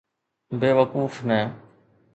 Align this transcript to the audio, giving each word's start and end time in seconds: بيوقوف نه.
بيوقوف 0.51 1.25
نه. 1.25 1.55